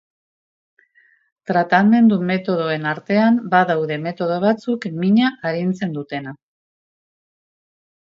[1.51, 6.39] Tratamendu metodoen artean badaude metodo batzuk mina arintzen dutena.